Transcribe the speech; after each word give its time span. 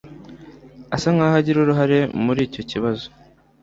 Asa 0.95 1.07
nkaho 1.15 1.35
agira 1.41 1.57
uruhare 1.61 1.99
muri 2.25 2.39
icyo 2.47 2.61
kibazo 2.69 3.07